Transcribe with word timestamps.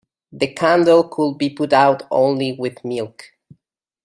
The 0.31 0.47
candle 0.47 1.09
could 1.09 1.37
be 1.37 1.51
put 1.51 1.73
out 1.73 2.01
only 2.09 2.53
with 2.53 2.83
milk. 2.83 3.33